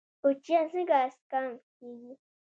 کوچیان 0.21 0.65
څنګه 0.73 0.95
اسکان 1.07 1.45
کیږي؟ 1.77 2.13